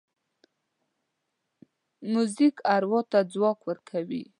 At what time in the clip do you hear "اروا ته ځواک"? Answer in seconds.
2.75-3.59